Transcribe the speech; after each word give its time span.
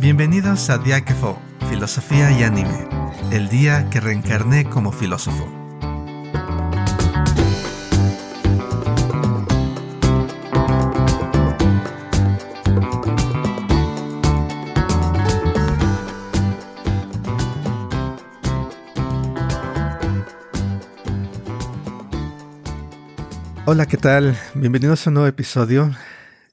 Bienvenidos 0.00 0.70
a 0.70 0.78
Diáquefo, 0.78 1.40
Filosofía 1.68 2.30
y 2.30 2.44
Anime, 2.44 2.88
el 3.32 3.48
día 3.48 3.90
que 3.90 3.98
reencarné 3.98 4.64
como 4.70 4.92
filósofo. 4.92 5.52
Hola, 23.66 23.86
¿qué 23.86 23.96
tal? 23.96 24.38
Bienvenidos 24.54 25.04
a 25.06 25.10
un 25.10 25.14
nuevo 25.14 25.26
episodio. 25.26 25.90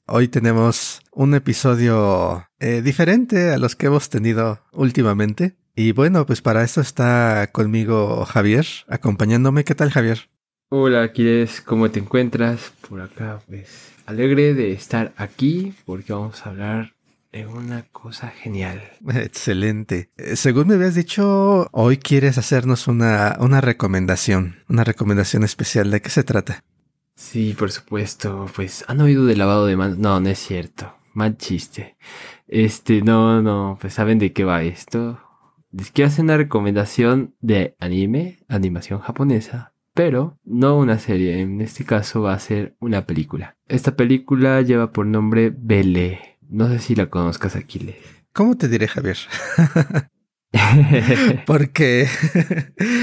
Hoy 0.08 0.28
tenemos 0.28 1.00
un 1.10 1.34
episodio 1.34 2.46
eh, 2.60 2.80
diferente 2.80 3.50
a 3.50 3.58
los 3.58 3.74
que 3.74 3.86
hemos 3.86 4.08
tenido 4.08 4.60
últimamente. 4.72 5.56
Y 5.74 5.90
bueno, 5.90 6.24
pues 6.26 6.42
para 6.42 6.62
eso 6.62 6.80
está 6.80 7.48
conmigo 7.50 8.24
Javier, 8.24 8.66
acompañándome. 8.86 9.64
¿Qué 9.64 9.74
tal, 9.74 9.90
Javier? 9.90 10.30
Hola, 10.68 11.02
Aquiles, 11.02 11.60
¿cómo 11.60 11.90
te 11.90 11.98
encuentras? 11.98 12.72
Por 12.88 13.00
acá, 13.00 13.40
pues 13.48 13.90
alegre 14.06 14.54
de 14.54 14.70
estar 14.70 15.12
aquí 15.16 15.74
porque 15.84 16.12
vamos 16.12 16.46
a 16.46 16.50
hablar 16.50 16.94
de 17.32 17.48
una 17.48 17.82
cosa 17.90 18.28
genial. 18.28 18.80
Excelente. 19.08 20.10
Eh, 20.18 20.36
según 20.36 20.68
me 20.68 20.74
habías 20.74 20.94
dicho, 20.94 21.68
hoy 21.72 21.96
quieres 21.96 22.38
hacernos 22.38 22.86
una, 22.86 23.36
una 23.40 23.60
recomendación, 23.60 24.62
una 24.68 24.84
recomendación 24.84 25.42
especial. 25.42 25.90
¿De 25.90 26.00
qué 26.00 26.10
se 26.10 26.22
trata? 26.22 26.62
Sí, 27.16 27.54
por 27.58 27.72
supuesto. 27.72 28.46
Pues 28.54 28.84
han 28.88 29.00
oído 29.00 29.24
de 29.26 29.36
lavado 29.36 29.66
de 29.66 29.76
manos. 29.76 29.98
No, 29.98 30.20
no 30.20 30.28
es 30.28 30.38
cierto. 30.38 30.94
Mal 31.14 31.36
chiste. 31.38 31.96
Este, 32.46 33.02
no, 33.02 33.42
no. 33.42 33.78
Pues 33.80 33.94
saben 33.94 34.18
de 34.18 34.32
qué 34.32 34.44
va 34.44 34.62
esto. 34.62 35.18
Les 35.72 35.90
quiero 35.90 36.08
hacer 36.08 36.24
una 36.24 36.36
recomendación 36.36 37.34
de 37.40 37.74
anime, 37.80 38.38
animación 38.48 39.00
japonesa, 39.00 39.74
pero 39.94 40.38
no 40.44 40.78
una 40.78 40.98
serie. 40.98 41.40
En 41.40 41.60
este 41.60 41.84
caso 41.84 42.22
va 42.22 42.34
a 42.34 42.38
ser 42.38 42.76
una 42.80 43.06
película. 43.06 43.56
Esta 43.66 43.96
película 43.96 44.60
lleva 44.62 44.92
por 44.92 45.06
nombre 45.06 45.52
Bele. 45.56 46.38
No 46.48 46.68
sé 46.68 46.78
si 46.78 46.94
la 46.94 47.10
conozcas, 47.10 47.56
Aquiles. 47.56 47.96
¿Cómo 48.32 48.56
te 48.56 48.68
diré, 48.68 48.88
Javier? 48.88 49.16
Porque 51.46 52.06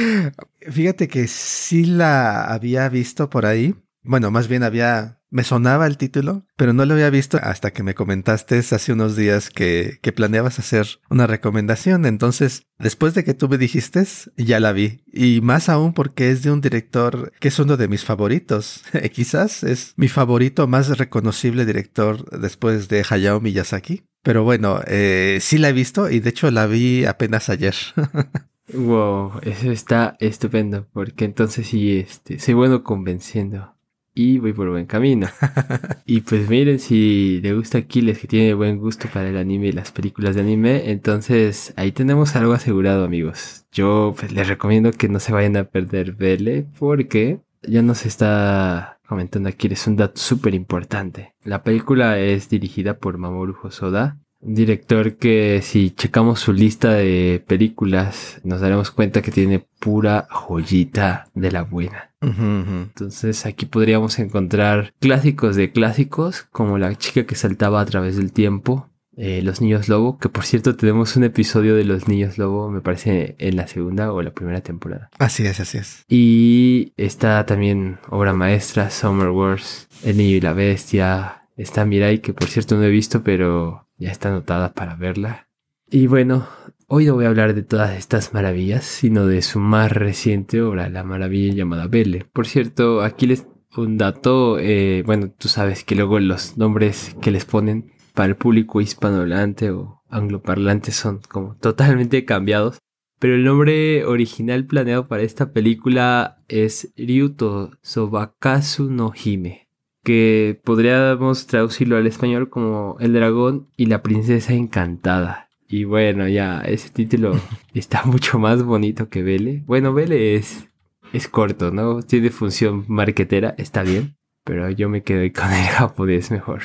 fíjate 0.72 1.08
que 1.08 1.28
sí 1.28 1.86
la 1.86 2.46
había 2.46 2.88
visto 2.90 3.30
por 3.30 3.46
ahí, 3.46 3.76
bueno, 4.04 4.32
más 4.32 4.48
bien 4.48 4.64
había, 4.64 5.20
me 5.30 5.44
sonaba 5.44 5.88
el 5.88 5.98
título, 5.98 6.46
pero 6.58 6.74
no 6.74 6.86
lo 6.86 6.94
había 6.94 7.10
visto 7.10 7.40
hasta 7.42 7.72
que 7.72 7.84
me 7.84 7.96
comentaste 7.96 8.58
hace 8.58 8.92
unos 8.92 9.16
días 9.16 9.50
que, 9.50 10.00
que 10.02 10.12
planeabas 10.12 10.60
hacer 10.60 10.88
una 11.10 11.26
recomendación. 11.28 12.06
Entonces, 12.06 12.68
después 12.80 13.14
de 13.14 13.24
que 13.24 13.34
tú 13.34 13.48
me 13.48 13.58
dijiste, 13.58 14.06
ya 14.36 14.60
la 14.60 14.74
vi. 14.74 15.04
Y 15.12 15.42
más 15.42 15.70
aún 15.70 15.94
porque 15.94 16.32
es 16.32 16.44
de 16.44 16.52
un 16.52 16.62
director 16.62 17.32
que 17.40 17.48
es 17.48 17.60
uno 17.60 17.78
de 17.78 17.88
mis 17.88 18.04
favoritos. 18.04 18.84
Quizás 19.14 19.64
es 19.64 19.94
mi 19.96 20.08
favorito 20.08 20.68
más 20.68 20.98
reconocible 20.98 21.66
director 21.66 22.30
después 22.40 22.90
de 22.90 23.06
Hayao 23.10 23.40
Miyazaki. 23.40 24.04
Pero 24.24 24.44
bueno, 24.44 24.80
eh, 24.88 25.40
sí 25.42 25.58
la 25.58 25.70
he 25.70 25.74
visto 25.74 26.10
y 26.10 26.20
de 26.20 26.30
hecho 26.30 26.50
la 26.50 26.66
vi 26.66 27.06
apenas 27.06 27.50
ayer. 27.50 27.76
wow, 28.74 29.34
eso 29.42 29.72
está 29.72 30.16
estupendo, 30.20 30.88
porque 30.94 31.26
entonces 31.26 31.68
sí, 31.68 32.00
este, 32.00 32.40
soy 32.40 32.54
bueno 32.54 32.84
convenciendo 32.84 33.74
y 34.14 34.40
voy 34.40 34.54
por 34.54 34.70
buen 34.70 34.86
camino. 34.86 35.28
y 36.06 36.22
pues 36.22 36.50
miren, 36.50 36.80
si 36.80 37.40
le 37.42 37.54
gusta 37.54 37.80
Aquiles, 37.80 38.20
que 38.20 38.28
tiene 38.28 38.54
buen 38.54 38.78
gusto 38.78 39.08
para 39.12 39.30
el 39.30 39.38
anime 39.38 39.68
y 39.68 39.72
las 39.72 39.92
películas 39.92 40.36
de 40.36 40.42
anime, 40.42 40.92
entonces 40.92 41.74
ahí 41.76 41.92
tenemos 41.92 42.36
algo 42.36 42.54
asegurado, 42.54 43.06
amigos. 43.06 43.66
Yo 43.72 44.14
pues, 44.18 44.32
les 44.32 44.48
recomiendo 44.48 44.92
que 44.92 45.10
no 45.10 45.20
se 45.20 45.34
vayan 45.34 45.58
a 45.58 45.64
perder 45.66 46.14
Vele, 46.14 46.66
porque 46.80 47.40
ya 47.64 47.82
nos 47.82 48.06
está 48.06 49.00
comentando 49.08 49.50
Aquiles 49.50 49.88
un 49.88 49.96
dato 49.96 50.20
súper 50.20 50.54
importante. 50.54 51.34
La 51.44 51.64
película 51.64 52.20
es 52.20 52.50
dirigida 52.50 52.98
por 52.98 53.18
Mamoru 53.18 53.56
Hosoda, 53.64 54.20
un 54.44 54.56
director 54.56 55.16
que 55.16 55.62
si 55.64 55.92
checamos 55.92 56.42
su 56.42 56.52
lista 56.52 56.94
de 56.94 57.42
películas 57.48 58.42
nos 58.44 58.60
daremos 58.60 58.92
cuenta 58.92 59.22
que 59.22 59.32
tiene 59.32 59.66
pura 59.80 60.28
joyita 60.30 61.30
de 61.34 61.52
la 61.52 61.62
buena. 61.64 62.13
Entonces 62.24 63.46
aquí 63.46 63.66
podríamos 63.66 64.20
encontrar 64.20 64.94
clásicos 65.00 65.56
de 65.56 65.72
clásicos 65.72 66.44
como 66.52 66.78
La 66.78 66.96
chica 66.96 67.26
que 67.26 67.36
saltaba 67.36 67.82
a 67.82 67.86
través 67.86 68.18
del 68.18 68.32
tiempo, 68.32 68.90
eh, 69.16 69.42
Los 69.44 69.62
niños 69.62 69.90
lobo, 69.90 70.18
que 70.18 70.30
por 70.30 70.46
cierto 70.46 70.76
tenemos 70.76 71.16
un 71.16 71.24
episodio 71.24 71.76
de 71.76 71.84
Los 71.84 72.08
niños 72.08 72.38
lobo, 72.38 72.70
me 72.70 72.82
parece 72.82 73.36
en 73.40 73.56
la 73.56 73.68
segunda 73.68 74.12
o 74.12 74.22
la 74.22 74.32
primera 74.32 74.62
temporada. 74.62 75.10
Así 75.20 75.46
es, 75.46 75.60
así 75.60 75.78
es. 75.78 76.04
Y 76.08 76.94
está 76.98 77.46
también 77.46 78.00
obra 78.10 78.34
maestra, 78.34 78.90
Summer 78.90 79.30
Wars, 79.30 79.88
El 80.04 80.18
niño 80.18 80.38
y 80.38 80.42
la 80.42 80.54
bestia, 80.54 81.44
está 81.58 81.86
Mirai, 81.86 82.20
que 82.20 82.34
por 82.34 82.48
cierto 82.48 82.76
no 82.76 82.84
he 82.84 82.90
visto, 82.90 83.24
pero 83.24 83.88
ya 83.98 84.12
está 84.12 84.30
anotada 84.30 84.74
para 84.74 84.96
verla. 84.96 85.48
Y 85.90 86.08
bueno, 86.08 86.48
hoy 86.96 87.08
no 87.08 87.16
voy 87.16 87.26
a 87.26 87.30
hablar 87.30 87.56
de 87.56 87.64
todas 87.64 87.98
estas 87.98 88.36
maravillas, 88.36 88.86
sino 88.86 89.26
de 89.26 89.42
su 89.42 89.60
más 89.60 89.92
reciente 89.92 90.62
obra, 90.62 90.90
la 90.90 91.04
maravilla 91.04 91.52
llamada 91.52 91.88
Belle. 91.88 92.28
Por 92.32 92.46
cierto, 92.46 93.02
aquí 93.02 93.26
les 93.26 93.48
un 93.76 93.98
dato, 93.98 94.60
eh, 94.60 95.02
bueno, 95.04 95.32
tú 95.36 95.48
sabes 95.48 95.84
que 95.84 95.96
luego 95.96 96.20
los 96.20 96.56
nombres 96.56 97.16
que 97.20 97.32
les 97.32 97.46
ponen 97.46 97.92
para 98.14 98.28
el 98.30 98.36
público 98.36 98.80
hispanohablante 98.80 99.72
o 99.72 100.04
angloparlante 100.08 100.92
son 100.92 101.22
como 101.28 101.56
totalmente 101.56 102.26
cambiados. 102.26 102.78
Pero 103.18 103.34
el 103.34 103.44
nombre 103.44 104.06
original 104.06 104.68
planeado 104.68 105.08
para 105.08 105.24
esta 105.24 105.52
película 105.52 106.44
es 106.48 106.94
Ryuto 106.96 107.72
Sobakasu 107.82 108.92
no 108.92 109.14
Hime 109.16 109.64
que 110.04 110.62
podríamos 110.66 111.48
traducirlo 111.48 111.96
al 111.96 112.06
español 112.06 112.50
como 112.50 112.98
El 113.00 113.14
dragón 113.14 113.70
y 113.78 113.86
la 113.86 114.04
princesa 114.04 114.54
encantada. 114.54 115.50
Y 115.76 115.86
bueno, 115.86 116.28
ya 116.28 116.62
ese 116.62 116.92
título 116.92 117.34
está 117.74 118.04
mucho 118.06 118.38
más 118.38 118.62
bonito 118.62 119.10
que 119.10 119.24
Vele. 119.24 119.64
Bueno, 119.66 119.92
Vele 119.92 120.36
es, 120.36 120.70
es 121.14 121.28
corto, 121.28 121.72
¿no? 121.72 122.04
Tiene 122.04 122.30
función 122.30 122.86
marquetera, 122.88 123.56
está 123.58 123.82
bien, 123.82 124.16
pero 124.44 124.70
yo 124.70 124.88
me 124.88 125.02
quedé 125.02 125.32
con 125.34 125.52
el 125.52 125.66
japonés 125.66 126.30
mejor. 126.30 126.62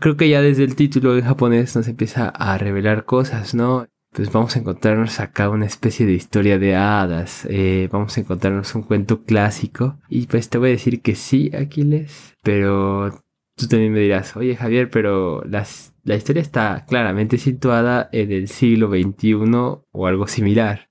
Creo 0.00 0.16
que 0.16 0.28
ya 0.28 0.42
desde 0.42 0.64
el 0.64 0.74
título 0.74 1.16
en 1.16 1.26
japonés 1.26 1.76
nos 1.76 1.86
empieza 1.86 2.28
a 2.28 2.58
revelar 2.58 3.04
cosas, 3.04 3.54
¿no? 3.54 3.86
pues 4.12 4.32
vamos 4.32 4.56
a 4.56 4.58
encontrarnos 4.58 5.20
acá 5.20 5.48
una 5.48 5.66
especie 5.66 6.04
de 6.04 6.14
historia 6.14 6.58
de 6.58 6.74
hadas, 6.74 7.46
eh, 7.48 7.88
vamos 7.92 8.16
a 8.16 8.20
encontrarnos 8.20 8.74
un 8.74 8.82
cuento 8.82 9.22
clásico 9.22 10.00
y 10.08 10.26
pues 10.26 10.48
te 10.48 10.58
voy 10.58 10.70
a 10.70 10.72
decir 10.72 11.00
que 11.00 11.14
sí, 11.14 11.52
Aquiles, 11.54 12.34
pero 12.42 13.22
tú 13.60 13.68
también 13.68 13.92
me 13.92 14.00
dirás, 14.00 14.36
oye 14.36 14.56
Javier, 14.56 14.90
pero 14.90 15.42
las, 15.44 15.94
la 16.04 16.16
historia 16.16 16.42
está 16.42 16.84
claramente 16.88 17.38
situada 17.38 18.08
en 18.12 18.32
el 18.32 18.48
siglo 18.48 18.88
XXI 18.88 19.34
o 19.92 20.06
algo 20.06 20.26
similar. 20.26 20.90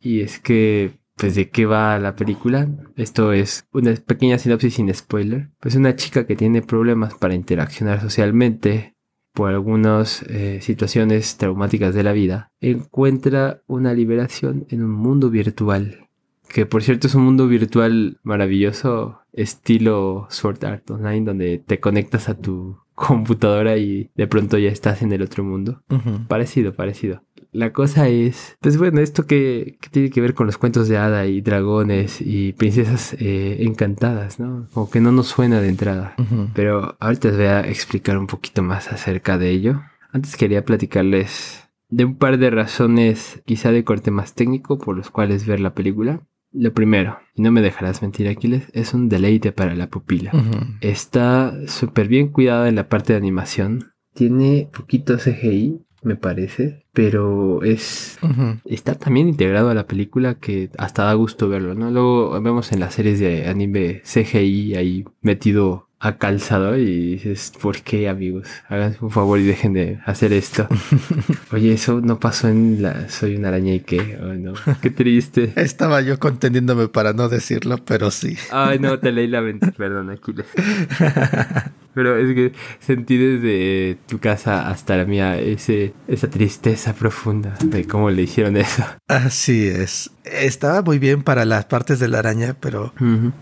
Y 0.00 0.20
es 0.20 0.40
que, 0.40 0.98
pues, 1.16 1.34
¿de 1.34 1.48
qué 1.48 1.64
va 1.64 1.98
la 1.98 2.14
película? 2.16 2.68
Esto 2.96 3.32
es 3.32 3.66
una 3.72 3.94
pequeña 3.94 4.38
sinopsis 4.38 4.74
sin 4.74 4.92
spoiler. 4.92 5.50
Pues 5.58 5.74
una 5.74 5.96
chica 5.96 6.26
que 6.26 6.36
tiene 6.36 6.60
problemas 6.60 7.14
para 7.14 7.34
interaccionar 7.34 8.00
socialmente, 8.00 8.94
por 9.32 9.50
algunas 9.50 10.22
eh, 10.22 10.58
situaciones 10.60 11.36
traumáticas 11.36 11.94
de 11.94 12.02
la 12.02 12.12
vida, 12.12 12.50
encuentra 12.60 13.62
una 13.66 13.94
liberación 13.94 14.66
en 14.68 14.82
un 14.82 14.90
mundo 14.90 15.30
virtual. 15.30 16.07
Que 16.48 16.66
por 16.66 16.82
cierto 16.82 17.06
es 17.06 17.14
un 17.14 17.24
mundo 17.24 17.46
virtual 17.46 18.18
maravilloso, 18.22 19.20
estilo 19.32 20.26
Sword 20.30 20.64
Art 20.64 20.90
Online, 20.90 21.24
donde 21.24 21.58
te 21.58 21.80
conectas 21.80 22.28
a 22.28 22.38
tu 22.38 22.78
computadora 22.94 23.76
y 23.76 24.10
de 24.16 24.26
pronto 24.26 24.58
ya 24.58 24.70
estás 24.70 25.02
en 25.02 25.12
el 25.12 25.22
otro 25.22 25.44
mundo. 25.44 25.82
Parecido, 26.28 26.74
parecido 26.74 27.22
la 27.52 27.72
cosa 27.72 28.08
es, 28.08 28.56
pues 28.60 28.76
bueno, 28.78 29.00
esto 29.00 29.26
que, 29.26 29.78
tiene 29.90 30.10
que 30.10 30.20
ver 30.20 30.34
con 30.34 30.46
los 30.46 30.58
cuentos 30.58 30.88
de 30.88 30.98
hada 30.98 31.26
y 31.26 31.40
dragones 31.40 32.20
y 32.20 32.52
princesas 32.52 33.14
eh, 33.18 33.58
encantadas, 33.60 34.38
¿no? 34.38 34.68
Como 34.72 34.90
que 34.90 35.00
no 35.00 35.12
nos 35.12 35.28
suena 35.28 35.60
de 35.60 35.68
entrada. 35.68 36.14
Pero 36.54 36.96
ahorita 37.00 37.28
les 37.28 37.36
voy 37.36 37.46
a 37.46 37.60
explicar 37.60 38.18
un 38.18 38.26
poquito 38.26 38.62
más 38.62 38.92
acerca 38.92 39.38
de 39.38 39.50
ello. 39.50 39.82
Antes 40.12 40.36
quería 40.36 40.64
platicarles 40.64 41.68
de 41.88 42.04
un 42.04 42.16
par 42.16 42.38
de 42.38 42.50
razones, 42.50 43.42
quizá 43.46 43.72
de 43.72 43.84
corte 43.84 44.10
más 44.10 44.34
técnico, 44.34 44.78
por 44.78 44.96
los 44.96 45.10
cuales 45.10 45.46
ver 45.46 45.60
la 45.60 45.74
película. 45.74 46.22
Lo 46.52 46.72
primero, 46.72 47.18
y 47.34 47.42
no 47.42 47.52
me 47.52 47.60
dejarás 47.60 48.02
mentir 48.02 48.28
Aquiles, 48.28 48.68
es 48.72 48.94
un 48.94 49.08
deleite 49.08 49.52
para 49.52 49.74
la 49.74 49.88
pupila. 49.88 50.32
Está 50.80 51.54
súper 51.66 52.08
bien 52.08 52.28
cuidada 52.28 52.68
en 52.68 52.74
la 52.74 52.88
parte 52.88 53.12
de 53.12 53.18
animación. 53.18 53.92
Tiene 54.14 54.68
poquito 54.72 55.18
CGI, 55.18 55.80
me 56.02 56.16
parece, 56.16 56.86
pero 56.92 57.62
es 57.62 58.18
está 58.64 58.94
también 58.94 59.28
integrado 59.28 59.70
a 59.70 59.74
la 59.74 59.86
película 59.86 60.36
que 60.36 60.70
hasta 60.78 61.04
da 61.04 61.12
gusto 61.14 61.48
verlo, 61.48 61.74
¿no? 61.74 61.90
Luego 61.90 62.40
vemos 62.40 62.72
en 62.72 62.80
las 62.80 62.94
series 62.94 63.20
de 63.20 63.46
anime 63.48 64.02
CGI 64.04 64.74
ahí 64.74 65.04
metido 65.20 65.87
ha 66.00 66.16
calzado 66.16 66.76
y 66.76 67.16
dices, 67.16 67.52
¿por 67.60 67.82
qué 67.82 68.08
amigos? 68.08 68.48
Háganse 68.68 68.98
un 69.04 69.10
favor 69.10 69.38
y 69.38 69.44
dejen 69.44 69.72
de 69.72 69.98
hacer 70.06 70.32
esto. 70.32 70.68
Oye, 71.52 71.72
eso 71.72 72.00
no 72.00 72.20
pasó 72.20 72.48
en 72.48 72.82
la 72.82 73.08
Soy 73.08 73.36
una 73.36 73.48
araña 73.48 73.74
y 73.74 73.80
qué. 73.80 74.18
Ay, 74.22 74.38
no, 74.38 74.52
qué 74.80 74.90
triste. 74.90 75.52
Estaba 75.56 76.00
yo 76.00 76.18
conteniéndome 76.18 76.88
para 76.88 77.12
no 77.12 77.28
decirlo, 77.28 77.78
pero 77.84 78.10
sí. 78.10 78.36
Ay, 78.52 78.78
no, 78.78 78.98
te 79.00 79.10
leí 79.10 79.26
la 79.26 79.40
mente, 79.40 79.72
perdón, 79.72 80.10
Aquiles. 80.10 80.46
Pero 81.94 82.16
es 82.16 82.32
que 82.32 82.52
sentí 82.78 83.16
desde 83.16 83.98
tu 84.06 84.20
casa 84.20 84.68
hasta 84.68 84.96
la 84.96 85.04
mía 85.04 85.36
ese, 85.36 85.94
esa 86.06 86.30
tristeza 86.30 86.94
profunda 86.94 87.56
de 87.64 87.88
cómo 87.88 88.08
le 88.08 88.22
hicieron 88.22 88.56
eso. 88.56 88.84
Así 89.08 89.66
es. 89.66 90.08
Estaba 90.32 90.82
muy 90.82 90.98
bien 90.98 91.22
para 91.22 91.44
las 91.44 91.64
partes 91.66 91.98
de 91.98 92.08
la 92.08 92.18
araña, 92.20 92.56
pero 92.60 92.92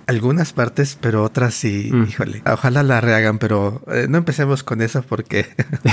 algunas 0.06 0.52
partes, 0.52 0.96
pero 1.00 1.22
otras 1.22 1.54
sí, 1.54 1.90
híjole. 2.08 2.42
Ojalá 2.50 2.82
la 2.82 3.00
rehagan, 3.00 3.38
pero 3.38 3.82
eh, 3.92 4.06
no 4.08 4.18
empecemos 4.18 4.62
con 4.62 4.80
eso 4.82 5.02
porque 5.02 5.46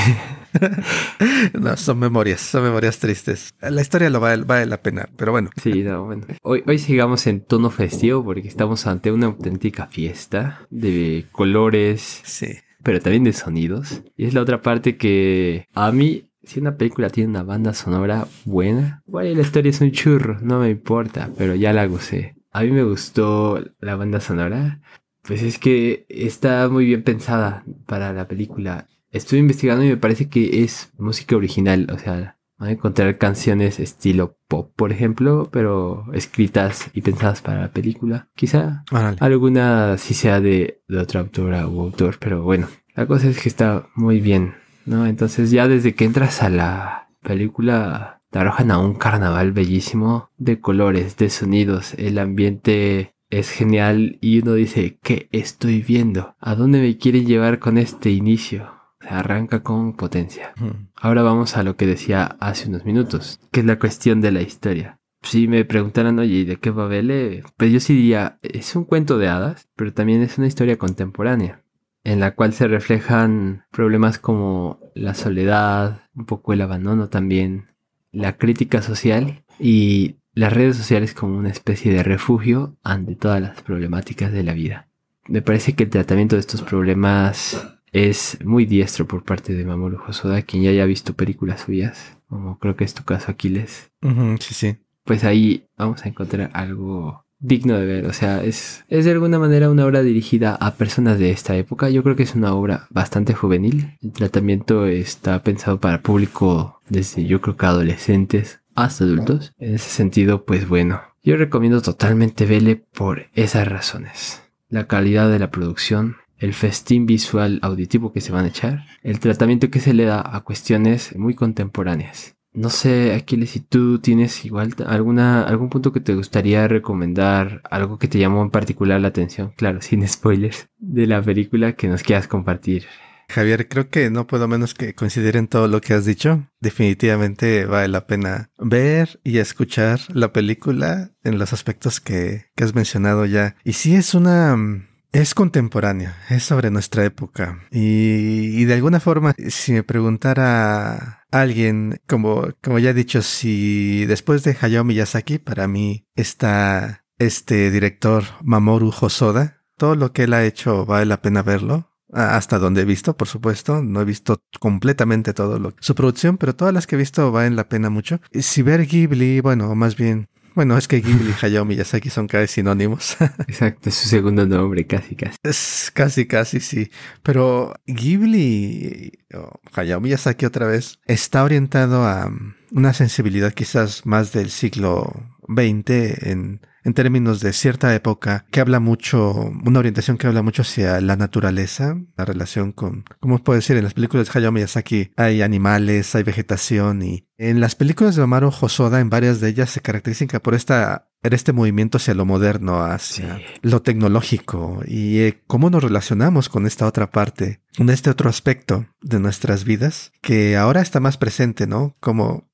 no, 1.59 1.75
son 1.77 1.99
memorias, 1.99 2.41
son 2.41 2.63
memorias 2.63 2.99
tristes. 2.99 3.53
La 3.61 3.81
historia 3.81 4.09
lo 4.09 4.19
vale, 4.19 4.43
vale 4.43 4.65
la 4.65 4.81
pena, 4.81 5.07
pero 5.17 5.31
bueno. 5.31 5.49
Sí, 5.61 5.83
no, 5.83 6.05
bueno. 6.05 6.25
Hoy, 6.41 6.63
hoy 6.67 6.79
sigamos 6.79 7.25
en 7.27 7.41
tono 7.41 7.69
festivo 7.69 8.23
porque 8.23 8.47
estamos 8.47 8.85
ante 8.87 9.11
una 9.11 9.27
auténtica 9.27 9.87
fiesta 9.87 10.67
de 10.69 11.25
colores, 11.31 12.21
Sí. 12.23 12.53
pero 12.83 12.99
también 13.01 13.23
de 13.23 13.33
sonidos. 13.33 14.01
Y 14.17 14.25
es 14.25 14.33
la 14.33 14.41
otra 14.41 14.61
parte 14.61 14.97
que 14.97 15.67
a 15.73 15.91
mí, 15.91 16.29
si 16.43 16.59
una 16.59 16.77
película 16.77 17.09
tiene 17.09 17.29
una 17.29 17.43
banda 17.43 17.73
sonora 17.73 18.27
buena, 18.45 19.01
bueno, 19.05 19.35
la 19.35 19.41
historia 19.41 19.69
es 19.69 19.81
un 19.81 19.91
churro, 19.91 20.39
no 20.41 20.59
me 20.59 20.69
importa, 20.69 21.29
pero 21.37 21.55
ya 21.55 21.73
la 21.73 21.85
gocé. 21.85 22.35
A 22.51 22.61
mí 22.61 22.71
me 22.71 22.83
gustó 22.83 23.63
la 23.79 23.95
banda 23.95 24.19
sonora, 24.19 24.81
pues 25.23 25.41
es 25.41 25.57
que 25.57 26.05
está 26.09 26.67
muy 26.69 26.85
bien 26.85 27.03
pensada 27.03 27.63
para 27.85 28.13
la 28.13 28.27
película. 28.27 28.87
Estuve 29.11 29.39
investigando 29.39 29.83
y 29.83 29.89
me 29.89 29.97
parece 29.97 30.27
que 30.27 30.63
es 30.63 30.91
música 30.97 31.35
original, 31.35 31.87
o 31.91 31.97
sea, 31.97 32.37
van 32.57 32.69
a 32.69 32.71
encontrar 32.73 33.17
canciones 33.17 33.79
estilo 33.79 34.37
pop, 34.47 34.71
por 34.75 34.91
ejemplo, 34.91 35.49
pero 35.51 36.05
escritas 36.13 36.89
y 36.93 37.01
pensadas 37.01 37.41
para 37.41 37.61
la 37.61 37.71
película. 37.71 38.29
Quizá. 38.35 38.83
Alguna 39.19 39.97
sí 39.97 40.13
sea 40.13 40.41
de, 40.41 40.81
de 40.87 40.97
otra 40.97 41.21
autora 41.21 41.67
u 41.67 41.81
autor, 41.81 42.17
pero 42.19 42.43
bueno, 42.43 42.67
la 42.95 43.07
cosa 43.07 43.29
es 43.29 43.41
que 43.41 43.49
está 43.49 43.87
muy 43.95 44.19
bien, 44.19 44.55
¿no? 44.85 45.05
Entonces 45.05 45.51
ya 45.51 45.67
desde 45.67 45.95
que 45.95 46.05
entras 46.05 46.41
a 46.43 46.49
la 46.49 47.09
película 47.21 48.21
te 48.29 48.39
arrojan 48.39 48.71
a 48.71 48.79
un 48.79 48.95
carnaval 48.95 49.51
bellísimo 49.51 50.29
de 50.37 50.59
colores, 50.59 51.17
de 51.17 51.29
sonidos, 51.29 51.93
el 51.99 52.17
ambiente 52.17 53.13
es 53.29 53.49
genial 53.49 54.17
y 54.21 54.41
uno 54.41 54.53
dice, 54.53 54.97
¿qué 55.01 55.27
estoy 55.31 55.81
viendo? 55.81 56.35
¿A 56.39 56.55
dónde 56.55 56.79
me 56.81 56.97
quieren 56.97 57.25
llevar 57.25 57.59
con 57.59 57.77
este 57.77 58.11
inicio? 58.11 58.71
Se 59.01 59.09
arranca 59.09 59.63
con 59.63 59.93
potencia. 59.93 60.53
Ahora 60.95 61.23
vamos 61.23 61.57
a 61.57 61.63
lo 61.63 61.75
que 61.75 61.85
decía 61.85 62.37
hace 62.39 62.69
unos 62.69 62.85
minutos, 62.85 63.39
que 63.51 63.61
es 63.61 63.65
la 63.65 63.79
cuestión 63.79 64.21
de 64.21 64.31
la 64.31 64.41
historia. 64.41 64.99
Si 65.23 65.47
me 65.47 65.65
preguntaran, 65.65 66.19
oye, 66.19 66.35
¿y 66.35 66.45
¿de 66.45 66.57
qué 66.57 66.69
va 66.69 66.87
Vele? 66.87 67.43
Pues 67.57 67.71
yo 67.71 67.79
sí 67.79 67.95
diría, 67.95 68.39
es 68.41 68.75
un 68.75 68.83
cuento 68.83 69.17
de 69.17 69.29
hadas, 69.29 69.67
pero 69.75 69.93
también 69.93 70.21
es 70.21 70.37
una 70.37 70.47
historia 70.47 70.77
contemporánea, 70.77 71.62
en 72.03 72.19
la 72.19 72.35
cual 72.35 72.53
se 72.53 72.67
reflejan 72.67 73.65
problemas 73.71 74.19
como 74.19 74.79
la 74.93 75.13
soledad, 75.13 76.03
un 76.15 76.25
poco 76.25 76.53
el 76.53 76.61
abandono 76.61 77.09
también, 77.09 77.67
la 78.11 78.37
crítica 78.37 78.81
social 78.81 79.43
y 79.59 80.17
las 80.33 80.53
redes 80.53 80.77
sociales 80.77 81.13
como 81.13 81.37
una 81.37 81.49
especie 81.49 81.93
de 81.93 82.03
refugio 82.03 82.77
ante 82.83 83.15
todas 83.15 83.41
las 83.41 83.61
problemáticas 83.61 84.31
de 84.31 84.43
la 84.43 84.53
vida. 84.53 84.89
Me 85.27 85.41
parece 85.41 85.73
que 85.73 85.83
el 85.83 85.89
tratamiento 85.89 86.35
de 86.35 86.41
estos 86.41 86.61
problemas 86.61 87.77
es 87.91 88.39
muy 88.43 88.65
diestro 88.65 89.07
por 89.07 89.23
parte 89.23 89.53
de 89.53 89.63
Mamoru 89.63 89.99
Hosoda, 90.05 90.41
quien 90.41 90.63
ya 90.63 90.71
haya 90.71 90.85
visto 90.85 91.13
películas 91.13 91.61
suyas, 91.61 92.17
como 92.27 92.59
creo 92.59 92.75
que 92.75 92.83
es 92.83 92.93
tu 92.93 93.03
caso, 93.03 93.31
Aquiles. 93.31 93.91
Sí, 94.39 94.53
sí. 94.53 94.77
Pues 95.05 95.23
ahí 95.23 95.67
vamos 95.77 96.03
a 96.03 96.09
encontrar 96.09 96.49
algo 96.53 97.22
digno 97.43 97.77
de 97.77 97.85
ver. 97.85 98.05
O 98.07 98.13
sea, 98.13 98.43
es, 98.43 98.83
es 98.89 99.05
de 99.05 99.11
alguna 99.11 99.37
manera 99.37 99.69
una 99.69 99.85
obra 99.85 100.01
dirigida 100.01 100.55
a 100.55 100.75
personas 100.75 101.19
de 101.19 101.29
esta 101.29 101.55
época. 101.55 101.89
Yo 101.89 102.01
creo 102.01 102.15
que 102.15 102.23
es 102.23 102.33
una 102.33 102.55
obra 102.55 102.87
bastante 102.89 103.33
juvenil. 103.35 103.97
El 104.01 104.13
tratamiento 104.13 104.87
está 104.87 105.43
pensado 105.43 105.79
para 105.79 106.01
público 106.01 106.81
desde 106.89 107.25
yo 107.25 107.41
creo 107.41 107.57
que 107.57 107.65
adolescentes 107.65 108.61
hasta 108.73 109.03
adultos. 109.03 109.53
En 109.59 109.75
ese 109.75 109.89
sentido, 109.89 110.45
pues 110.45 110.67
bueno, 110.67 111.01
yo 111.21 111.37
recomiendo 111.37 111.81
totalmente 111.81 112.45
Vele 112.45 112.75
por 112.75 113.27
esas 113.33 113.67
razones. 113.67 114.41
La 114.69 114.87
calidad 114.87 115.29
de 115.29 115.39
la 115.39 115.51
producción, 115.51 116.17
el 116.37 116.53
festín 116.53 117.05
visual 117.05 117.59
auditivo 117.61 118.11
que 118.11 118.21
se 118.21 118.31
van 118.31 118.45
a 118.45 118.49
echar, 118.49 118.85
el 119.03 119.19
tratamiento 119.19 119.69
que 119.69 119.79
se 119.79 119.93
le 119.93 120.05
da 120.05 120.23
a 120.35 120.41
cuestiones 120.41 121.15
muy 121.15 121.35
contemporáneas. 121.35 122.35
No 122.53 122.69
sé, 122.69 123.15
Aquiles, 123.15 123.49
si 123.49 123.61
tú 123.61 123.99
tienes 123.99 124.45
igual 124.45 124.75
alguna, 124.85 125.43
algún 125.43 125.69
punto 125.69 125.91
que 125.91 125.99
te 125.99 126.13
gustaría 126.13 126.67
recomendar, 126.67 127.61
algo 127.69 127.97
que 127.97 128.07
te 128.07 128.19
llamó 128.19 128.43
en 128.43 128.51
particular 128.51 129.01
la 129.01 129.07
atención, 129.07 129.53
claro, 129.57 129.81
sin 129.81 130.07
spoilers, 130.07 130.67
de 130.77 131.07
la 131.07 131.21
película 131.21 131.73
que 131.73 131.87
nos 131.87 132.03
quieras 132.03 132.27
compartir. 132.27 132.85
Javier, 133.29 133.67
creo 133.67 133.89
que 133.89 134.11
no 134.11 134.27
puedo 134.27 134.47
menos 134.47 134.75
que 134.75 134.93
coincidir 134.93 135.37
en 135.37 135.47
todo 135.47 135.67
lo 135.67 135.81
que 135.81 135.93
has 135.93 136.05
dicho. 136.05 136.47
Definitivamente 136.59 137.65
vale 137.65 137.87
la 137.87 138.05
pena 138.05 138.51
ver 138.59 139.19
y 139.23 139.39
escuchar 139.39 140.01
la 140.09 140.31
película 140.33 141.11
en 141.23 141.39
los 141.39 141.53
aspectos 141.53 141.99
que, 141.99 142.51
que 142.55 142.63
has 142.63 142.75
mencionado 142.75 143.25
ya. 143.25 143.55
Y 143.63 143.73
sí 143.73 143.95
es 143.95 144.13
una... 144.13 144.87
Es 145.13 145.35
contemporánea, 145.35 146.17
es 146.31 146.43
sobre 146.43 146.71
nuestra 146.71 147.05
época. 147.05 147.59
Y, 147.69 148.65
de 148.65 148.73
alguna 148.73 148.99
forma, 148.99 149.35
si 149.47 149.71
me 149.71 149.83
preguntara 149.83 151.23
alguien, 151.29 152.01
como, 152.07 152.47
como 152.63 152.79
ya 152.79 152.89
he 152.89 152.93
dicho, 152.95 153.21
si 153.21 154.07
después 154.07 154.43
de 154.43 154.57
Hayao 154.59 154.83
Miyazaki, 154.83 155.37
para 155.37 155.67
mí 155.67 156.07
está 156.15 157.05
este 157.19 157.69
director 157.69 158.23
Mamoru 158.41 158.91
Hosoda, 158.99 159.61
todo 159.77 159.95
lo 159.95 160.13
que 160.13 160.23
él 160.23 160.33
ha 160.33 160.45
hecho 160.45 160.83
vale 160.87 161.05
la 161.05 161.21
pena 161.21 161.43
verlo. 161.43 161.91
Hasta 162.11 162.57
donde 162.57 162.81
he 162.81 162.85
visto, 162.85 163.15
por 163.15 163.27
supuesto. 163.27 163.81
No 163.83 164.01
he 164.01 164.05
visto 164.05 164.41
completamente 164.59 165.33
todo 165.33 165.57
lo 165.57 165.73
su 165.79 165.95
producción, 165.95 166.37
pero 166.37 166.55
todas 166.55 166.73
las 166.73 166.85
que 166.85 166.95
he 166.95 166.99
visto 166.99 167.31
valen 167.31 167.55
la 167.55 167.69
pena 167.69 167.89
mucho. 167.89 168.19
Si 168.31 168.61
ver 168.61 168.85
Ghibli, 168.85 169.41
bueno, 169.41 169.73
más 169.73 169.95
bien, 169.95 170.27
bueno, 170.55 170.77
es 170.77 170.87
que 170.87 171.01
Ghibli 171.01 171.31
y 171.31 171.45
Hayao 171.45 171.65
Miyazaki 171.65 172.09
son 172.09 172.27
casi 172.27 172.47
sinónimos. 172.47 173.17
Exacto, 173.47 173.89
es 173.89 173.95
su 173.95 174.07
segundo 174.07 174.45
nombre, 174.45 174.85
casi, 174.85 175.15
casi. 175.15 175.37
es 175.43 175.91
casi, 175.93 176.25
casi 176.25 176.59
sí. 176.59 176.91
Pero 177.23 177.73
Ghibli 177.87 179.11
o 179.33 179.59
Hayao 179.73 179.99
Miyazaki 179.99 180.45
otra 180.45 180.67
vez 180.67 180.99
está 181.05 181.43
orientado 181.43 182.05
a 182.05 182.31
una 182.71 182.93
sensibilidad 182.93 183.53
quizás 183.53 184.05
más 184.05 184.31
del 184.31 184.49
siglo 184.49 185.11
XX 185.47 185.89
en, 186.25 186.61
en 186.83 186.93
términos 186.93 187.39
de 187.39 187.53
cierta 187.53 187.93
época 187.95 188.45
que 188.51 188.59
habla 188.59 188.79
mucho, 188.79 189.51
una 189.65 189.79
orientación 189.79 190.17
que 190.17 190.27
habla 190.27 190.41
mucho 190.41 190.61
hacia 190.63 190.99
la 191.01 191.15
naturaleza, 191.15 191.97
la 192.17 192.25
relación 192.25 192.71
con, 192.71 193.05
¿cómo 193.19 193.39
puedo 193.39 193.57
decir? 193.59 193.77
En 193.77 193.83
las 193.83 193.93
películas 193.93 194.27
de 194.27 194.37
Hayao 194.39 194.51
Miyazaki 194.51 195.11
hay 195.15 195.41
animales, 195.41 196.13
hay 196.15 196.23
vegetación 196.23 197.01
y 197.03 197.27
en 197.37 197.59
las 197.59 197.75
películas 197.75 198.15
de 198.15 198.21
Mamoru 198.21 198.53
Hosoda, 198.61 198.99
en 198.99 199.09
varias 199.09 199.41
de 199.41 199.49
ellas 199.49 199.69
se 199.69 199.81
caracterizan 199.81 200.27
por 200.41 200.53
esta, 200.53 201.09
por 201.21 201.33
este 201.33 201.51
movimiento 201.51 201.97
hacia 201.97 202.13
lo 202.13 202.25
moderno, 202.25 202.83
hacia 202.83 203.37
Sí. 203.37 203.43
lo 203.61 203.81
tecnológico 203.81 204.81
y 204.87 205.19
eh, 205.19 205.41
cómo 205.47 205.69
nos 205.69 205.83
relacionamos 205.83 206.47
con 206.49 206.65
esta 206.65 206.85
otra 206.85 207.09
parte, 207.11 207.61
con 207.77 207.89
este 207.89 208.09
otro 208.09 208.29
aspecto 208.29 208.85
de 209.01 209.19
nuestras 209.19 209.63
vidas 209.65 210.11
que 210.21 210.55
ahora 210.57 210.81
está 210.81 210.99
más 210.99 211.17
presente, 211.17 211.67
¿no? 211.67 211.95
Como 211.99 212.49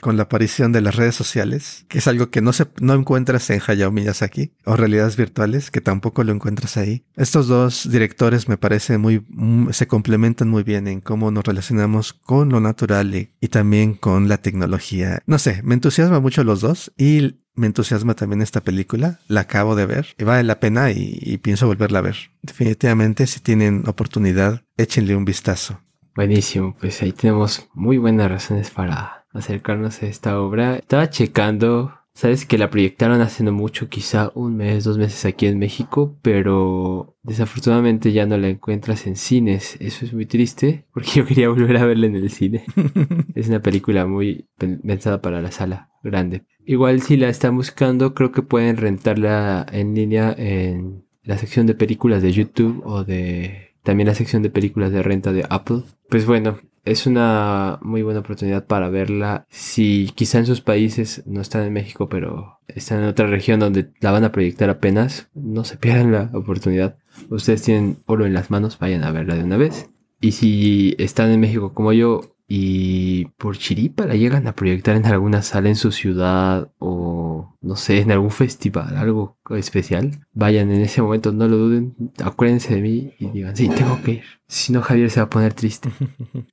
Con 0.00 0.16
la 0.16 0.24
aparición 0.24 0.72
de 0.72 0.82
las 0.82 0.96
redes 0.96 1.14
sociales, 1.14 1.86
que 1.88 1.98
es 1.98 2.06
algo 2.06 2.30
que 2.30 2.42
no 2.42 2.52
se 2.52 2.66
no 2.80 2.94
encuentras 2.94 3.48
en 3.50 3.60
Hayao 3.66 3.90
Miyazaki, 3.90 4.52
o 4.64 4.76
realidades 4.76 5.16
virtuales, 5.16 5.70
que 5.70 5.80
tampoco 5.80 6.24
lo 6.24 6.32
encuentras 6.32 6.76
ahí. 6.76 7.04
Estos 7.16 7.48
dos 7.48 7.90
directores 7.90 8.48
me 8.48 8.58
parece 8.58 8.98
muy, 8.98 9.24
mm, 9.28 9.70
se 9.70 9.86
complementan 9.86 10.48
muy 10.48 10.62
bien 10.62 10.86
en 10.88 11.00
cómo 11.00 11.30
nos 11.30 11.44
relacionamos 11.44 12.12
con 12.12 12.50
lo 12.50 12.60
natural 12.60 13.14
y, 13.14 13.32
y 13.40 13.48
también 13.48 13.94
con 13.94 14.28
la 14.28 14.38
tecnología. 14.38 15.20
No 15.26 15.38
sé, 15.38 15.62
me 15.64 15.74
entusiasma 15.74 16.20
mucho 16.20 16.44
los 16.44 16.60
dos 16.60 16.92
y 16.98 17.40
me 17.54 17.66
entusiasma 17.66 18.14
también 18.14 18.42
esta 18.42 18.62
película, 18.62 19.20
la 19.28 19.42
acabo 19.42 19.74
de 19.74 19.86
ver 19.86 20.06
y 20.18 20.24
vale 20.24 20.44
la 20.44 20.60
pena 20.60 20.90
y, 20.90 21.18
y 21.20 21.38
pienso 21.38 21.66
volverla 21.66 21.98
a 22.00 22.02
ver. 22.02 22.16
Definitivamente, 22.42 23.26
si 23.26 23.40
tienen 23.40 23.84
oportunidad, 23.86 24.62
échenle 24.76 25.16
un 25.16 25.24
vistazo. 25.24 25.80
Buenísimo, 26.14 26.76
pues 26.78 27.00
ahí 27.02 27.12
tenemos 27.12 27.68
muy 27.72 27.96
buenas 27.98 28.30
razones 28.30 28.70
para 28.70 29.19
acercarnos 29.32 30.02
a 30.02 30.06
esta 30.06 30.40
obra. 30.40 30.76
Estaba 30.76 31.10
checando, 31.10 31.94
sabes 32.14 32.46
que 32.46 32.58
la 32.58 32.70
proyectaron 32.70 33.20
hace 33.20 33.44
no 33.44 33.52
mucho, 33.52 33.88
quizá 33.88 34.32
un 34.34 34.56
mes, 34.56 34.84
dos 34.84 34.98
meses 34.98 35.24
aquí 35.24 35.46
en 35.46 35.58
México, 35.58 36.18
pero 36.22 37.16
desafortunadamente 37.22 38.12
ya 38.12 38.26
no 38.26 38.36
la 38.36 38.48
encuentras 38.48 39.06
en 39.06 39.16
cines. 39.16 39.76
Eso 39.80 40.04
es 40.04 40.12
muy 40.12 40.26
triste, 40.26 40.86
porque 40.92 41.10
yo 41.16 41.26
quería 41.26 41.48
volver 41.48 41.76
a 41.76 41.84
verla 41.86 42.06
en 42.06 42.16
el 42.16 42.30
cine. 42.30 42.64
es 43.34 43.48
una 43.48 43.60
película 43.60 44.06
muy 44.06 44.46
pen- 44.58 44.80
pensada 44.80 45.20
para 45.22 45.40
la 45.40 45.50
sala 45.52 45.90
grande. 46.02 46.42
Igual 46.64 47.02
si 47.02 47.16
la 47.16 47.28
están 47.28 47.56
buscando, 47.56 48.14
creo 48.14 48.32
que 48.32 48.42
pueden 48.42 48.76
rentarla 48.76 49.66
en 49.72 49.94
línea 49.94 50.34
en 50.36 51.04
la 51.22 51.36
sección 51.38 51.66
de 51.66 51.74
películas 51.74 52.22
de 52.22 52.32
YouTube 52.32 52.82
o 52.84 53.04
de 53.04 53.74
también 53.82 54.08
la 54.08 54.14
sección 54.14 54.42
de 54.42 54.50
películas 54.50 54.92
de 54.92 55.02
renta 55.02 55.32
de 55.32 55.44
Apple. 55.48 55.82
Pues 56.08 56.26
bueno, 56.26 56.58
es 56.84 57.06
una 57.06 57.78
muy 57.82 58.02
buena 58.02 58.20
oportunidad 58.20 58.66
para 58.66 58.88
verla. 58.88 59.46
Si 59.50 60.10
quizá 60.14 60.38
en 60.38 60.46
sus 60.46 60.60
países 60.60 61.22
no 61.26 61.40
están 61.40 61.64
en 61.64 61.72
México, 61.72 62.08
pero 62.08 62.60
están 62.68 63.00
en 63.00 63.06
otra 63.06 63.26
región 63.26 63.60
donde 63.60 63.90
la 64.00 64.10
van 64.10 64.24
a 64.24 64.32
proyectar 64.32 64.70
apenas, 64.70 65.28
no 65.34 65.64
se 65.64 65.76
pierdan 65.76 66.12
la 66.12 66.30
oportunidad. 66.32 66.96
Ustedes 67.28 67.62
tienen 67.62 67.98
oro 68.06 68.26
en 68.26 68.34
las 68.34 68.50
manos, 68.50 68.78
vayan 68.78 69.04
a 69.04 69.12
verla 69.12 69.34
de 69.34 69.44
una 69.44 69.56
vez. 69.56 69.90
Y 70.20 70.32
si 70.32 70.94
están 70.98 71.30
en 71.30 71.40
México 71.40 71.72
como 71.72 71.92
yo, 71.92 72.36
y 72.52 73.26
por 73.38 73.56
chiripa 73.58 74.06
la 74.06 74.16
llegan 74.16 74.48
a 74.48 74.56
proyectar 74.56 74.96
en 74.96 75.06
alguna 75.06 75.40
sala 75.40 75.68
en 75.68 75.76
su 75.76 75.92
ciudad 75.92 76.72
o 76.80 77.56
no 77.60 77.76
sé, 77.76 78.00
en 78.00 78.10
algún 78.10 78.32
festival, 78.32 78.96
algo 78.96 79.38
especial, 79.50 80.26
vayan 80.32 80.72
en 80.72 80.80
ese 80.80 81.00
momento, 81.00 81.30
no 81.30 81.46
lo 81.46 81.58
duden, 81.58 81.94
acuérdense 82.20 82.74
de 82.74 82.82
mí 82.82 83.14
y 83.20 83.30
digan, 83.30 83.56
sí, 83.56 83.68
tengo 83.68 84.02
que 84.02 84.10
ir. 84.10 84.24
Si 84.48 84.72
no, 84.72 84.82
Javier 84.82 85.10
se 85.10 85.20
va 85.20 85.26
a 85.26 85.30
poner 85.30 85.54
triste. 85.54 85.90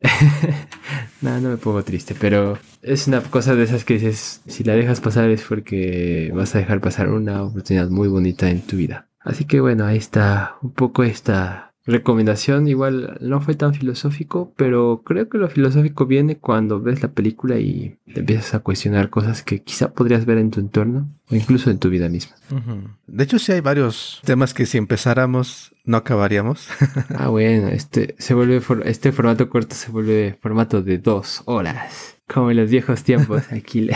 no, 1.22 1.42
no 1.42 1.50
me 1.50 1.58
pongo 1.58 1.82
triste, 1.84 2.14
pero 2.14 2.60
es 2.84 3.08
una 3.08 3.22
cosa 3.22 3.56
de 3.56 3.64
esas 3.64 3.84
que 3.84 3.96
dices, 3.96 4.44
si 4.46 4.64
la 4.64 4.74
dejas 4.74 5.02
pasar 5.02 5.32
es 5.32 5.42
porque 5.42 6.32
vas 6.32 6.54
a 6.54 6.60
dejar 6.60 6.80
pasar 6.80 7.10
una 7.10 7.42
oportunidad 7.42 7.90
muy 7.90 8.08
bonita 8.08 8.52
en 8.52 8.62
tu 8.62 8.76
vida. 8.76 9.10
Así 9.20 9.46
que 9.46 9.62
bueno, 9.62 9.86
ahí 9.86 9.98
está 9.98 10.58
un 10.62 10.74
poco 10.74 11.04
esta 11.04 11.67
recomendación 11.88 12.68
igual 12.68 13.18
no 13.22 13.42
fue 13.42 13.56
tan 13.56 13.74
filosófico, 13.74 14.54
pero 14.56 15.02
creo 15.06 15.30
que 15.30 15.38
lo 15.38 15.50
filosófico 15.50 16.06
viene 16.06 16.38
cuando 16.38 16.82
ves 16.82 17.02
la 17.02 17.12
película 17.12 17.58
y 17.58 17.98
te 18.14 18.20
empiezas 18.20 18.54
a 18.54 18.60
cuestionar 18.60 19.10
cosas 19.10 19.42
que 19.42 19.64
quizá 19.64 19.94
podrías 19.94 20.26
ver 20.26 20.38
en 20.38 20.52
tu 20.52 20.60
entorno 20.60 21.10
o 21.30 21.36
incluso 21.36 21.70
en 21.70 21.80
tu 21.80 21.90
vida 21.90 22.10
misma. 22.10 22.36
De 23.08 23.24
hecho, 23.24 23.40
sí 23.40 23.52
hay 23.52 23.62
varios 23.62 24.22
temas 24.24 24.54
que 24.54 24.66
si 24.66 24.78
empezáramos 24.78 25.74
no 25.84 25.98
acabaríamos. 25.98 26.68
ah, 27.18 27.30
bueno, 27.30 27.70
este 27.70 28.16
se 28.20 28.34
vuelve 28.34 28.62
este 28.86 29.12
formato 29.12 29.50
corto 29.50 29.76
se 29.76 29.92
vuelve 29.92 30.38
formato 30.42 30.82
de 30.82 30.98
dos 30.98 31.42
horas. 31.46 32.18
Como 32.28 32.52
en 32.52 32.58
los 32.58 32.70
viejos 32.70 33.04
tiempos, 33.04 33.44
aquí. 33.52 33.90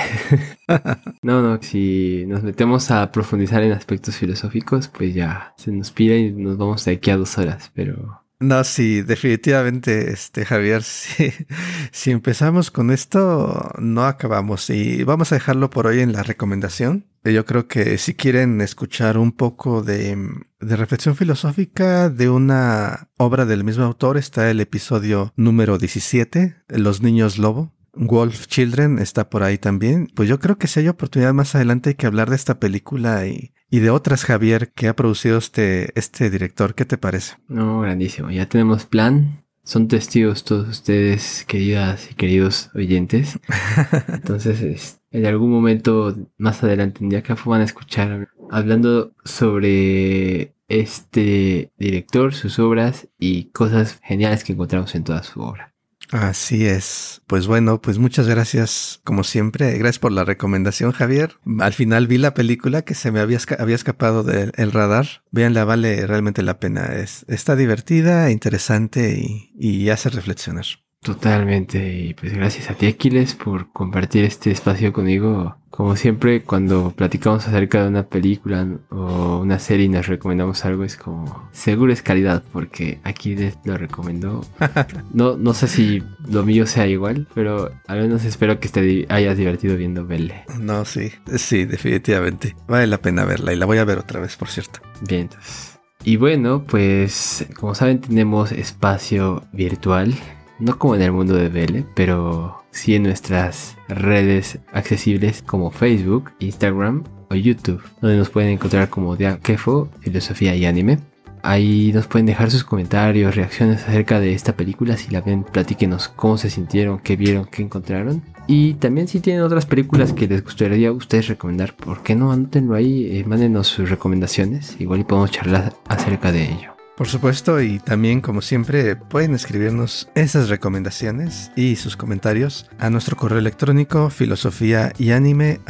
no, 1.21 1.41
no, 1.41 1.61
si 1.61 2.23
nos 2.27 2.43
metemos 2.43 2.89
a 2.89 3.11
profundizar 3.11 3.61
en 3.61 3.73
aspectos 3.73 4.15
filosóficos, 4.15 4.87
pues 4.87 5.13
ya 5.13 5.53
se 5.57 5.71
nos 5.71 5.91
pide 5.91 6.17
y 6.19 6.31
nos 6.31 6.57
vamos 6.57 6.85
de 6.85 6.93
aquí 6.93 7.11
a 7.11 7.17
dos 7.17 7.37
horas, 7.37 7.71
pero... 7.75 8.20
No, 8.41 8.63
sí, 8.63 9.03
definitivamente, 9.03 10.11
este, 10.11 10.45
Javier, 10.45 10.81
si, 11.91 12.09
empezamos 12.09 12.71
con 12.71 12.89
esto, 12.89 13.71
no 13.77 14.03
acabamos 14.05 14.71
y 14.71 15.03
vamos 15.03 15.31
a 15.31 15.35
dejarlo 15.35 15.69
por 15.69 15.85
hoy 15.85 15.99
en 15.99 16.11
la 16.11 16.23
recomendación. 16.23 17.05
Yo 17.23 17.45
creo 17.45 17.67
que 17.67 17.99
si 17.99 18.15
quieren 18.15 18.59
escuchar 18.61 19.19
un 19.19 19.31
poco 19.31 19.83
de, 19.83 20.17
de, 20.59 20.75
reflexión 20.75 21.15
filosófica 21.15 22.09
de 22.09 22.29
una 22.31 23.09
obra 23.17 23.45
del 23.45 23.63
mismo 23.63 23.83
autor, 23.83 24.17
está 24.17 24.49
el 24.49 24.59
episodio 24.59 25.33
número 25.35 25.77
17, 25.77 26.55
Los 26.69 27.03
Niños 27.03 27.37
Lobo. 27.37 27.71
Wolf 27.93 28.47
Children 28.47 28.99
está 28.99 29.29
por 29.29 29.43
ahí 29.43 29.57
también. 29.57 30.07
Pues 30.15 30.29
yo 30.29 30.39
creo 30.39 30.57
que 30.57 30.67
si 30.67 30.79
hay 30.79 30.87
oportunidad 30.87 31.33
más 31.33 31.55
adelante 31.55 31.89
hay 31.89 31.95
que 31.95 32.07
hablar 32.07 32.29
de 32.29 32.35
esta 32.35 32.59
película 32.59 33.27
y, 33.27 33.53
y 33.69 33.79
de 33.79 33.89
otras, 33.89 34.25
Javier, 34.25 34.71
que 34.73 34.87
ha 34.87 34.95
producido 34.95 35.37
este, 35.37 35.97
este 35.99 36.29
director. 36.29 36.75
¿Qué 36.75 36.85
te 36.85 36.97
parece? 36.97 37.35
No, 37.47 37.81
grandísimo. 37.81 38.29
Ya 38.31 38.47
tenemos 38.47 38.85
plan. 38.85 39.43
Son 39.63 39.87
testigos 39.87 40.43
todos 40.43 40.67
ustedes, 40.67 41.45
queridas 41.47 42.09
y 42.11 42.15
queridos 42.15 42.71
oyentes. 42.73 43.39
Entonces, 44.07 44.99
en 45.11 45.25
algún 45.25 45.51
momento 45.51 46.15
más 46.37 46.63
adelante, 46.63 47.03
en 47.03 47.09
día 47.09 47.21
que 47.21 47.35
van 47.45 47.61
a 47.61 47.65
escuchar 47.65 48.29
hablando 48.49 49.13
sobre 49.23 50.55
este 50.67 51.71
director, 51.77 52.33
sus 52.33 52.59
obras 52.59 53.07
y 53.19 53.45
cosas 53.51 53.99
geniales 54.03 54.43
que 54.43 54.53
encontramos 54.53 54.95
en 54.95 55.03
toda 55.03 55.21
su 55.23 55.41
obra. 55.41 55.70
Así 56.11 56.65
es. 56.65 57.21
Pues 57.25 57.47
bueno, 57.47 57.81
pues 57.81 57.97
muchas 57.97 58.27
gracias, 58.27 58.99
como 59.05 59.23
siempre. 59.23 59.77
Gracias 59.77 59.99
por 59.99 60.11
la 60.11 60.25
recomendación, 60.25 60.91
Javier. 60.91 61.37
Al 61.59 61.73
final 61.73 62.07
vi 62.07 62.17
la 62.17 62.33
película 62.33 62.81
que 62.81 62.95
se 62.95 63.11
me 63.11 63.21
había, 63.21 63.39
había 63.57 63.75
escapado 63.75 64.23
del 64.23 64.71
radar. 64.71 65.23
Veanla, 65.31 65.63
vale 65.63 66.05
realmente 66.05 66.43
la 66.43 66.59
pena. 66.59 66.85
Es, 66.87 67.25
está 67.29 67.55
divertida, 67.55 68.29
interesante 68.29 69.17
y, 69.17 69.51
y 69.57 69.89
hace 69.89 70.09
reflexionar. 70.09 70.65
Totalmente. 71.03 71.95
Y 71.97 72.13
pues 72.13 72.33
gracias 72.33 72.69
a 72.69 72.75
ti, 72.75 72.85
Aquiles, 72.85 73.33
por 73.33 73.71
compartir 73.71 74.23
este 74.23 74.51
espacio 74.51 74.93
conmigo. 74.93 75.55
Como 75.71 75.95
siempre, 75.95 76.43
cuando 76.43 76.91
platicamos 76.91 77.47
acerca 77.47 77.81
de 77.81 77.87
una 77.87 78.03
película 78.03 78.67
o 78.91 79.39
una 79.39 79.57
serie 79.57 79.87
y 79.87 79.89
nos 79.89 80.05
recomendamos 80.05 80.63
algo, 80.63 80.83
es 80.83 80.97
como 80.97 81.49
seguro 81.51 81.91
es 81.91 82.03
calidad, 82.03 82.43
porque 82.53 82.99
Aquiles 83.03 83.57
lo 83.63 83.77
recomendó. 83.77 84.45
No, 85.13 85.35
no 85.35 85.53
sé 85.53 85.67
si 85.67 86.03
lo 86.29 86.43
mío 86.43 86.65
sea 86.65 86.87
igual, 86.87 87.27
pero 87.33 87.71
al 87.87 88.01
menos 88.01 88.23
espero 88.23 88.59
que 88.59 88.69
te 88.69 89.05
hayas 89.09 89.37
divertido 89.37 89.75
viendo 89.75 90.05
Belle. 90.05 90.43
No, 90.59 90.85
sí, 90.85 91.11
sí, 91.35 91.65
definitivamente. 91.65 92.55
Vale 92.67 92.87
la 92.87 92.99
pena 92.99 93.25
verla 93.25 93.53
y 93.53 93.57
la 93.57 93.65
voy 93.65 93.79
a 93.79 93.85
ver 93.85 93.97
otra 93.97 94.19
vez, 94.19 94.37
por 94.37 94.49
cierto. 94.49 94.79
Bien, 95.01 95.21
entonces. 95.21 95.79
Y 96.03 96.15
bueno, 96.15 96.63
pues 96.65 97.45
como 97.59 97.75
saben 97.75 98.01
tenemos 98.01 98.51
espacio 98.51 99.43
virtual 99.51 100.15
no 100.61 100.77
como 100.77 100.95
en 100.95 101.01
el 101.01 101.11
mundo 101.11 101.35
de 101.35 101.49
Belle, 101.49 101.85
pero 101.95 102.63
sí 102.71 102.95
en 102.95 103.03
nuestras 103.03 103.75
redes 103.87 104.59
accesibles 104.71 105.41
como 105.41 105.71
Facebook, 105.71 106.31
Instagram 106.39 107.03
o 107.29 107.35
YouTube, 107.35 107.81
donde 107.99 108.17
nos 108.17 108.29
pueden 108.29 108.51
encontrar 108.51 108.89
como 108.89 109.15
Diakefo, 109.15 109.89
Filosofía 109.99 110.55
y 110.55 110.65
Anime. 110.65 110.99
Ahí 111.43 111.91
nos 111.91 112.05
pueden 112.05 112.27
dejar 112.27 112.51
sus 112.51 112.63
comentarios, 112.63 113.35
reacciones 113.35 113.83
acerca 113.87 114.19
de 114.19 114.33
esta 114.33 114.55
película. 114.55 114.95
Si 114.95 115.09
la 115.09 115.21
ven, 115.21 115.43
platíquenos 115.43 116.07
cómo 116.07 116.37
se 116.37 116.51
sintieron, 116.51 116.99
qué 116.99 117.15
vieron, 117.15 117.45
qué 117.45 117.63
encontraron. 117.63 118.21
Y 118.45 118.75
también 118.75 119.07
si 119.07 119.21
tienen 119.21 119.41
otras 119.41 119.65
películas 119.65 120.13
que 120.13 120.27
les 120.27 120.43
gustaría 120.43 120.89
a 120.89 120.91
ustedes 120.91 121.29
recomendar, 121.29 121.75
¿por 121.75 122.03
qué 122.03 122.15
no? 122.15 122.31
Anótenlo 122.31 122.75
ahí, 122.75 123.17
eh, 123.17 123.23
mándenos 123.25 123.67
sus 123.67 123.89
recomendaciones. 123.89 124.75
Igual 124.79 124.99
y 124.99 125.03
podemos 125.03 125.31
charlar 125.31 125.73
acerca 125.87 126.31
de 126.31 126.43
ello. 126.43 126.80
Por 127.01 127.07
supuesto, 127.07 127.59
y 127.59 127.79
también 127.79 128.21
como 128.21 128.43
siempre 128.43 128.95
pueden 128.95 129.33
escribirnos 129.33 130.07
esas 130.13 130.49
recomendaciones 130.49 131.51
y 131.55 131.75
sus 131.77 131.97
comentarios 131.97 132.69
a 132.77 132.91
nuestro 132.91 133.17
correo 133.17 133.39
electrónico 133.39 134.11
filosofía 134.11 134.93
y 134.99 135.09
anime 135.09 135.61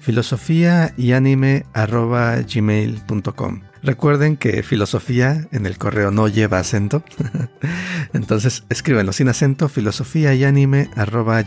filosofía 0.00 0.94
y 0.96 1.12
anime 1.12 1.66
Recuerden 3.86 4.36
que 4.36 4.62
filosofía 4.64 5.46
en 5.52 5.64
el 5.64 5.78
correo 5.78 6.10
no 6.10 6.26
lleva 6.26 6.58
acento. 6.58 7.04
Entonces 8.12 8.64
escríbenlo 8.68 9.12
sin 9.12 9.28
acento, 9.28 9.68
filosofía 9.68 10.34
y 10.34 10.42
anime 10.42 10.90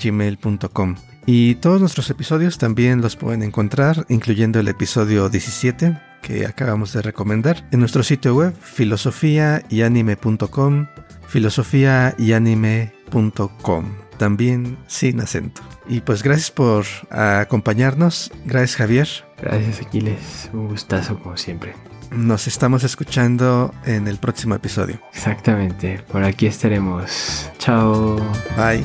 gmail.com. 0.02 0.96
Y 1.26 1.56
todos 1.56 1.82
nuestros 1.82 2.10
episodios 2.10 2.58
también 2.58 3.02
los 3.02 3.18
pueden 3.18 3.44
encontrar, 3.44 4.06
incluyendo 4.08 4.62
el 4.62 4.70
episodio 4.70 5.28
17, 5.28 6.00
que 6.22 6.46
acabamos 6.46 6.94
de 6.94 7.02
recomendar 7.02 7.68
en 7.74 7.82
nuestro 7.82 8.04
sitio 8.04 8.34
web 8.34 8.54
filosofiayanime.com, 8.58 10.88
filosofiayanime.com, 11.28 13.86
también 14.18 14.78
sin 14.88 15.20
acento. 15.20 15.62
Y 15.90 16.00
pues 16.00 16.24
gracias 16.24 16.52
por 16.52 16.86
acompañarnos, 17.10 18.32
gracias 18.46 18.78
Javier. 18.78 19.10
Gracias 19.42 19.82
Aquiles, 19.82 20.50
un 20.54 20.70
gustazo 20.70 21.20
como 21.20 21.36
siempre. 21.36 21.74
Nos 22.12 22.48
estamos 22.48 22.84
escuchando 22.84 23.74
en 23.86 24.08
el 24.08 24.18
próximo 24.18 24.56
episodio. 24.56 25.00
Exactamente, 25.14 26.02
por 26.12 26.24
aquí 26.24 26.48
estaremos. 26.48 27.50
Chao. 27.60 28.18
Bye. 28.58 28.84